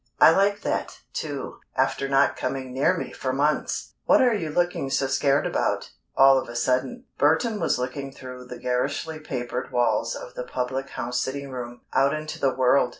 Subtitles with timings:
[0.19, 3.93] "I like that, too, after not coming near me for months!
[4.05, 8.45] What are you looking so scared about, all of a sudden?" Burton was looking through
[8.45, 12.89] the garishly papered walls of the public house sitting room, out into the world.